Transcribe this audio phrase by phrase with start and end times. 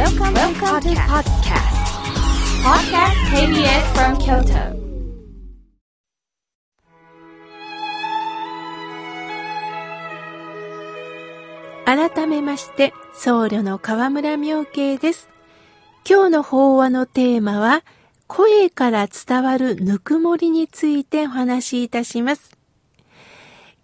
[0.00, 1.76] Welcome, Welcome to podcast.
[2.64, 4.80] Podcast KBS from Kyoto.
[11.84, 15.28] 改めまして、僧侶の河村明慶です。
[16.08, 17.84] 今日の法話のテーマは、
[18.26, 22.56] 声から伝わるぬくもりについてお話しいたします。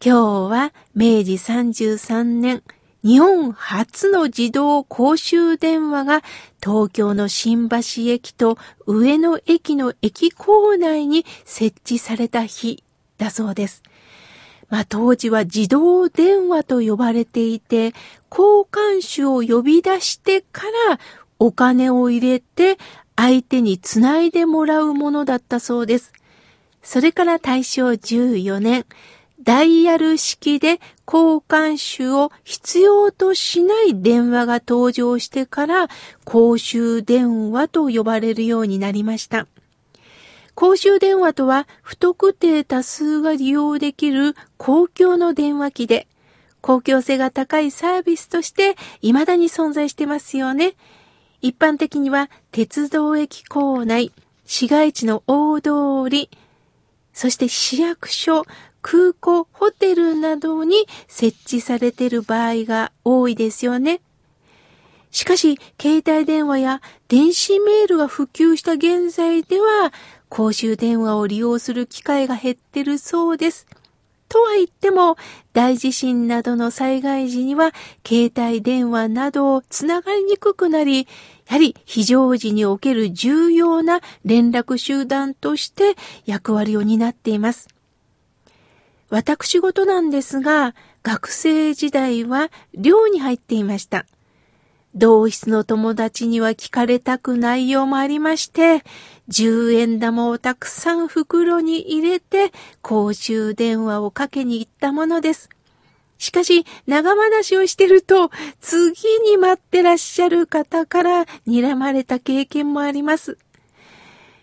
[0.00, 2.62] 今日は明治33年、
[3.04, 6.22] 日本初の自動公衆電話が
[6.62, 8.56] 東京の新橋駅と
[8.86, 12.82] 上野駅の駅構内に設置された日
[13.18, 13.82] だそうです。
[14.70, 17.92] まあ、当時は自動電話と呼ばれていて、
[18.30, 20.98] 交換手を呼び出してから
[21.38, 22.78] お金を入れて
[23.16, 26.14] 相手につないでもらうものだったそうです。
[26.82, 28.86] それから大正14年、
[29.42, 35.88] ダイヤル式で交換手を必要としない電話が登場してから
[36.24, 39.46] 公衆電話と呼ばれるようになりました。
[40.54, 46.06] 公衆電話とは不特定多数が利用できる公共の電話機で、
[46.60, 50.74] 公共性が高いサービスとして未だに存在してますよね。
[51.42, 54.12] 一般的には鉄道駅構内、
[54.46, 55.70] 市街地の大通
[56.08, 56.30] り、
[57.12, 58.46] そして市役所、
[58.86, 64.02] 空港、ホテルなどに設置されている場合が多いですよね。
[65.10, 69.90] しかし、携帯電話や電子メールが普及した現在では、
[70.28, 73.66] 公衆電話を利用する機会が減ってるそうです。
[74.28, 75.16] とは言っても、
[75.54, 77.72] 大地震などの災害時には、
[78.06, 81.08] 携帯電話などをつながりにくくなり、
[81.46, 85.94] やはり非常時における重要な連絡集団として
[86.26, 87.73] 役割を担っています。
[89.10, 94.06] 私事なんですが、学生時代は寮に入っていました。
[94.94, 98.84] 同室の友達には聞かれたくないようもありまして、
[99.28, 105.48] 10円玉をたくさん袋に入れて公衆電話をかけに行ったものです。
[106.18, 108.30] しかし、長話をしてると、
[108.60, 113.36] 次に待ってらっしゃる方から睨まれた経験もあります。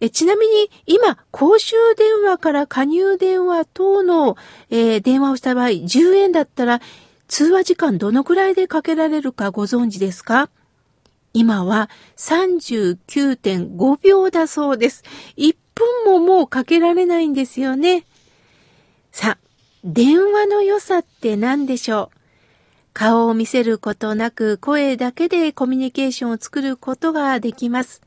[0.00, 4.36] えちなみに、今、公衆電話から加入電話等の、
[4.70, 6.80] えー電話をした場合、10円だったら、
[7.28, 10.48] 通話時間どのくらいでかけられるかご存知ですか？
[11.32, 15.02] 今は39.5秒だそうです。
[15.36, 18.04] 1分ももうかけられないんですよね。
[19.10, 19.48] さあ、
[19.82, 22.16] 電話の良さって何でしょう？
[22.92, 28.02] 顔を見せることなく声だけでコミュニケーションを作ることができます。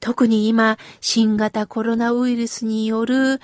[0.00, 3.40] 特に今、新型コロナウイルスによる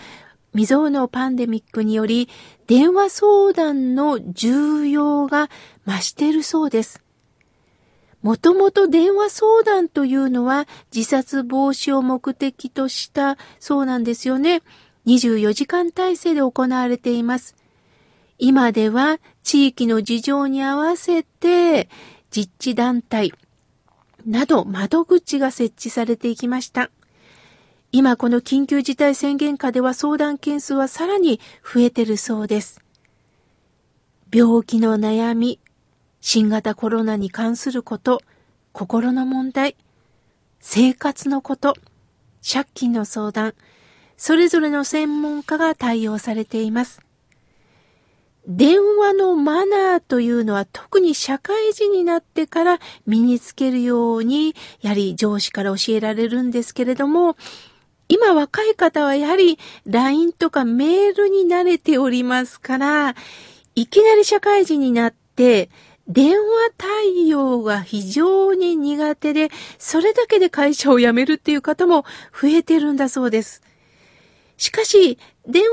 [0.52, 2.28] 未曾有のパンデミックにより、
[2.66, 5.48] 電話相談の重要が
[5.86, 7.02] 増しているそうです。
[8.22, 14.62] もともと電話相談というのは自殺防止を目的としたそうなんですよね。
[15.06, 17.56] 24時間体制で行われています。
[18.38, 21.88] 今では地域の事情に合わせて
[22.30, 23.32] 実地団体
[24.26, 26.90] など窓口が設置されていきました。
[27.92, 32.80] 今この緊急事態宣言下では相談件数はさらに増えてるそうです。
[34.32, 35.60] 病気の悩み、
[36.22, 38.22] 新型コロナに関すること、
[38.72, 39.76] 心の問題、
[40.58, 41.74] 生活のこと、
[42.42, 43.52] 借金の相談、
[44.16, 47.01] それぞれの専門家が対応されています。
[48.46, 57.36] 電話のマナーというのは特に社会人になってから身につけるように、やはり上司から教えられるんですけれども、
[58.08, 63.14] 今若い方はやはり LINE とかメールに慣れておりますから、
[63.74, 65.70] いきなり社会人になって、
[66.08, 66.42] 電話
[66.76, 73.62] 対応が非常に苦手で、それだけで会社を辞めるっていう方も増えてるんだそうです。
[74.56, 75.16] しかし、
[75.46, 75.68] 電話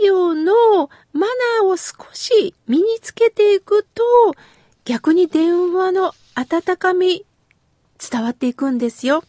[0.00, 4.02] 対応のマナーを少し身につけていくと、
[4.84, 7.24] 逆に電話の温かみ
[7.98, 9.22] 伝わっていくんですよ。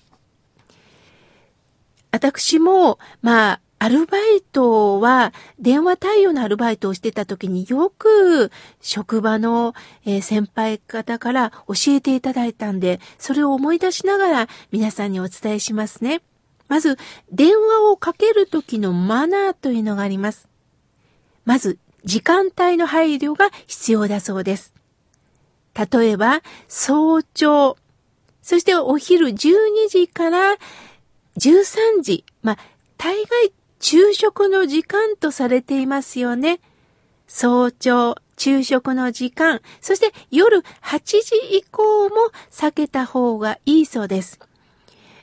[2.12, 9.74] 私も、まあ、アルバイトは、電話対応のアルバイトをしてた時によく職場の、
[10.06, 16.22] え先輩方から教えていただいたんで、それを思い出しながら皆さんにお伝えしますね。
[16.70, 16.98] まず、
[17.32, 20.48] 電話をかける時のマナーというのがあります。
[21.46, 24.74] まず、時間帯の配慮が必要だそうです。
[25.76, 27.78] 例えば、早朝、
[28.42, 30.58] そしてお昼12時から
[31.38, 32.58] 13時、まあ、
[32.98, 36.60] 大概昼食の時間とされていますよね。
[37.28, 42.16] 早朝、昼食の時間、そして夜8時以降も
[42.52, 44.40] 避けた方がいいそうです。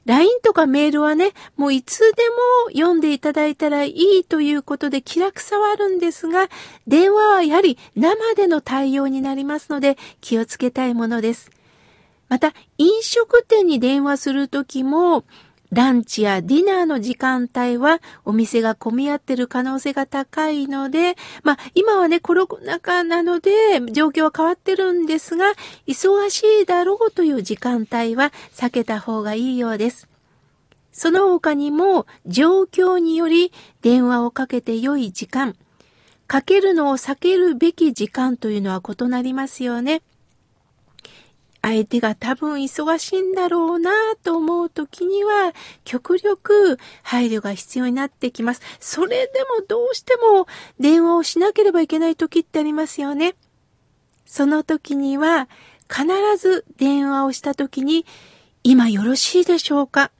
[0.06, 2.06] LINE とかメールはね、もういつで
[2.68, 6.48] も読んでいただいたらいいということで気楽さはあるんですが、
[6.86, 11.50] 電話はやはり生での対応になりますので気をつけたいものです。
[12.28, 15.24] また、飲食店に電話するときも、
[15.72, 21.14] ランチやディナーの時間帯はお店が混み合ってる可能性が高いので、
[21.44, 23.50] まあ今はね、コロナ禍なので
[23.92, 25.52] 状況は変わってるんですが、
[25.86, 30.08] 忙しいだろうという時間帯は避けた方がいいようです。
[30.92, 35.54] その他にも状況により電話をかけて良い時間、
[36.26, 40.02] かけるのを避けるべき時間というのは異なりますよね。
[41.62, 43.90] 相手が多分忙しいんだろうな
[44.22, 45.52] と思う時には、
[45.84, 48.62] 極力配慮が必要になってきます。
[48.80, 50.46] それでもどうしても
[50.78, 53.34] 電話をしなければいけない時ってありますよね。
[54.24, 55.48] その時には、
[55.88, 56.06] 必
[56.38, 58.06] ず電話をした時に、
[58.62, 60.12] 今よろしいでしょうか？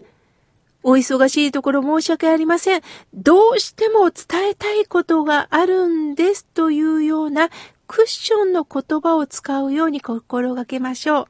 [0.83, 2.83] お忙しいところ申し訳ありません。
[3.13, 7.51] どうしても伝えたいことがあるんですというような
[7.91, 11.27] クッションの言葉を使うように心がけましょう。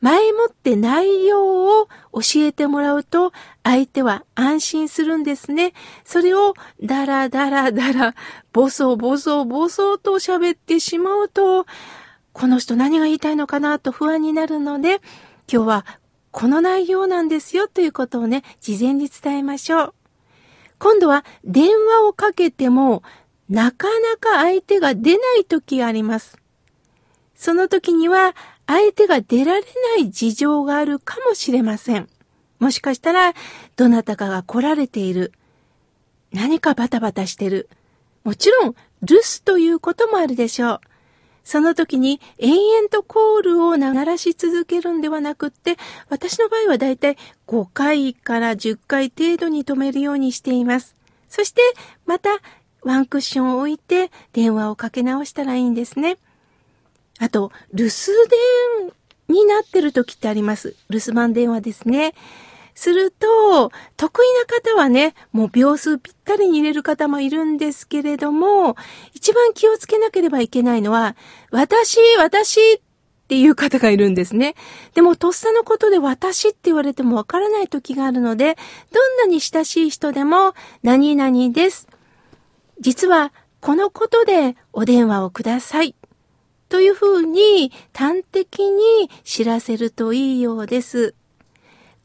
[0.00, 5.74] 前もって内容を教えてもらうと相手は安心するんですね。
[6.02, 8.14] それをダラダラダラ、
[8.54, 11.66] ボソボソボソと喋ってしまうと、
[12.32, 15.02] この人何が言いたいのかなと不安になるので、
[15.46, 15.86] 今日は
[16.30, 19.94] この内容なんですよということをね、事前に伝えましょう。
[20.78, 23.02] 今度は電話をかけても
[23.48, 26.38] なかなか相手が出ない時があります。
[27.34, 28.34] その時には
[28.66, 29.66] 相手が出られな
[29.98, 32.08] い事情があるかもしれません。
[32.58, 33.34] もしかしたら、
[33.76, 35.32] どなたかが来られている。
[36.32, 37.68] 何かバタバタしてる。
[38.24, 40.80] もちろん、留守ということもあるでしょう。
[41.44, 45.76] その時に延々とコールを鳴らし続けるんではなくって、
[46.08, 47.16] 私の場合はだいたい
[47.46, 50.96] 5回から10回程度に止めるようにしています。
[51.28, 51.60] そして、
[52.04, 52.30] また
[52.86, 56.18] ワンクッションを置いて電話をかけ直したらいいんですね。
[57.18, 58.16] あと、留守
[59.28, 60.76] 電になってる時ってあります。
[60.88, 62.14] 留守番電話ですね。
[62.76, 68.76] すると、得意な方はね、もう秒数ぴったりに入れる方もいるんですけれども、
[69.14, 71.16] 一番気をつけなければいけないのは、
[71.50, 72.80] 私、私っ
[73.26, 74.54] ていう方がいるんですね。
[74.94, 78.56] でも、とっさのことで私って言われてもわからない時があるので、
[78.92, 80.54] どんなに親しい人でも、
[80.84, 81.88] 何々です。
[82.80, 85.94] 実はこのことでお電話をください。
[86.68, 91.14] というふうに端的に知らせるといいようです。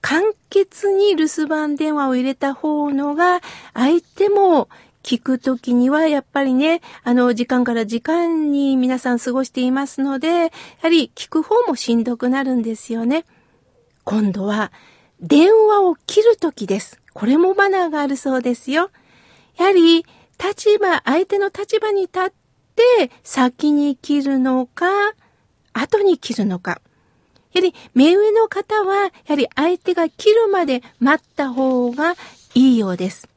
[0.01, 3.41] 簡潔に留守番電話を入れた方のが
[3.73, 4.67] 相手も
[5.03, 10.49] 聞くときにはやっぱりね、あの時間から時間に皆さん過ごしていますので、や
[10.81, 13.25] はり聞く方もしんどくなるんですよね。
[14.03, 14.71] 今度は
[15.21, 16.99] 電話を切るときです。
[17.13, 18.89] これもマナーがあるそうですよ。
[19.57, 20.05] やはり
[20.43, 22.31] 立場、相手の立場に立っ
[22.75, 24.87] て先に切るのか、
[25.73, 26.81] 後に切るのか。
[27.53, 32.15] やはり目上の方は、やはり相手が切るまで待った方が
[32.55, 33.29] いいようです。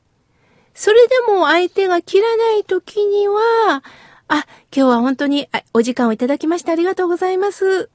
[0.73, 3.83] それでも相手が切らない時には、
[4.29, 7.91] あ、今日は本当にお時間をいただきましてありがとうございます。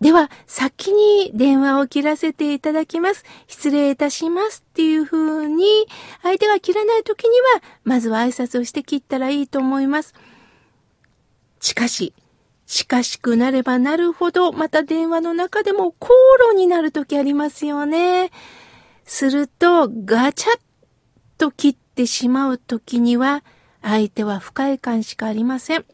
[0.00, 3.24] では、先に電話を切らせていただきます。
[3.46, 5.64] 失礼いたしますっていう風に、
[6.22, 10.14] 相手が切らない時には、まずは挨拶をして切ったらいいと思います。
[11.60, 12.12] しかし、
[12.66, 18.30] 近しくなればなるほど、また電話の中でも口論になる時ありますよね。
[19.04, 20.60] すると、ガチャッ
[21.38, 23.44] と切ってしまう時には、
[23.80, 25.84] 相手は不快感しかありません。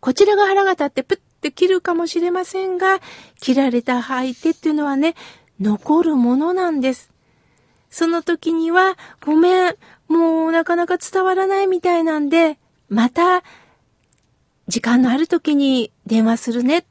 [0.00, 2.98] こちらが腹が立ってプッって切るかもしれませんが、
[3.40, 5.14] 切られた相手っていうのはね、
[5.60, 7.10] 残るものなんです。
[7.90, 9.76] その時には、ごめん、
[10.08, 13.44] もうなかなか伝わらないみたいなんで、また、
[14.66, 16.84] 時間のある時に電話するね。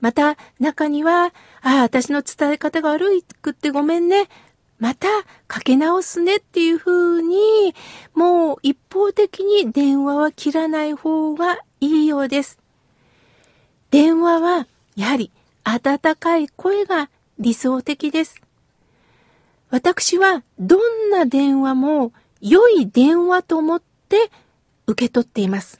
[0.00, 1.26] また、中には、
[1.60, 3.08] ああ、私の伝え方が悪
[3.42, 4.28] くってごめんね。
[4.78, 5.08] また、
[5.48, 7.74] かけ直すねっていう風に、
[8.14, 12.63] もう一方的に電話は切らない方がいいようです。
[13.94, 15.30] 電話はやはり
[15.62, 18.42] 温かい声が理想的です。
[19.70, 24.32] 私はどんな電話も良い電話と思って
[24.88, 25.78] 受け取っています。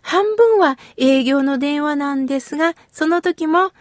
[0.00, 3.72] 半分は営業の電話なんですが、その時も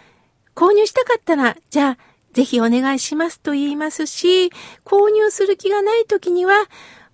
[0.54, 1.98] 購入したかったら、じゃあ
[2.34, 4.48] ぜひお願いしますと言いますし、
[4.84, 6.66] 購入する気がない時には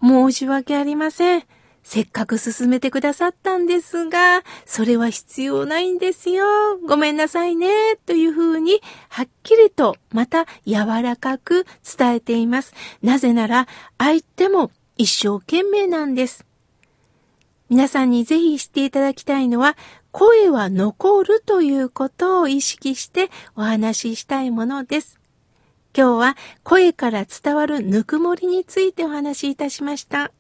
[0.02, 1.44] 申し訳ありません。
[1.88, 6.44] せっかく進めてくださったんですが、それは必要ないんですよ。
[6.86, 7.96] ごめんなさいね。
[8.06, 11.66] というふうに、はっきりと、また柔らかく
[11.98, 12.74] 伝えています。
[13.02, 16.46] なぜなら、相手も一生懸命なんです。
[17.70, 19.78] 皆さんにぜひ知っていただきたいのは、
[20.12, 25.22] 声は残るということを意識してお話ししたいものです。
[25.96, 30.34] 今日は声から伝わるぬくもりについてお話しいたしました。